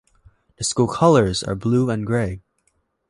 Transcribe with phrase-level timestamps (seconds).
[0.57, 2.41] The school colors are blue and grey.